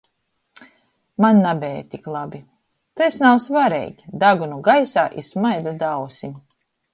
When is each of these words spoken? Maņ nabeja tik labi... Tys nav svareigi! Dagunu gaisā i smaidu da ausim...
Maņ 1.25 1.41
nabeja 1.47 1.83
tik 1.91 2.07
labi... 2.15 2.39
Tys 3.01 3.19
nav 3.25 3.37
svareigi! 3.45 4.09
Dagunu 4.25 4.59
gaisā 4.71 5.05
i 5.21 5.27
smaidu 5.29 5.75
da 5.85 5.93
ausim... 6.01 6.35